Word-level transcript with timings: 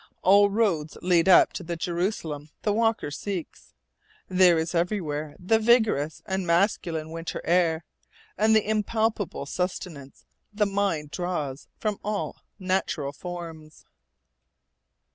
All 0.23 0.49
roads 0.49 0.97
lead 1.03 1.29
up 1.29 1.53
to 1.53 1.61
the 1.61 1.75
Jerusalem 1.75 2.49
the 2.63 2.73
walker 2.73 3.11
seeks. 3.11 3.75
There 4.27 4.57
is 4.57 4.73
everywhere 4.73 5.35
the 5.37 5.59
vigorous 5.59 6.23
and 6.25 6.47
masculine 6.47 7.11
winter 7.11 7.39
air, 7.43 7.83
and 8.35 8.55
the 8.55 8.67
impalpable 8.67 9.45
sustenance 9.45 10.25
the 10.51 10.65
mind 10.65 11.11
draws 11.11 11.67
from 11.77 11.99
all 12.03 12.37
natural 12.57 13.11
forms. 13.11 13.85